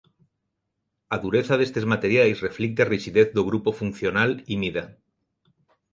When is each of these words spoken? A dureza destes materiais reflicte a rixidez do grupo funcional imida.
A 1.15 1.17
dureza 1.25 1.55
destes 1.61 1.85
materiais 1.93 2.37
reflicte 2.47 2.79
a 2.81 2.89
rixidez 2.93 3.27
do 3.35 3.41
grupo 3.49 3.69
funcional 3.79 4.31
imida. 4.55 4.83